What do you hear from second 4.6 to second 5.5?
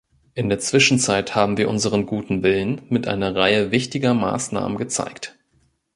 gezeigt.